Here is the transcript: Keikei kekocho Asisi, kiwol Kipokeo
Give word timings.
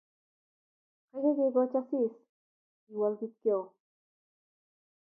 Keikei 1.09 1.37
kekocho 1.39 1.77
Asisi, 1.79 2.19
kiwol 2.83 3.13
Kipokeo 3.19 3.61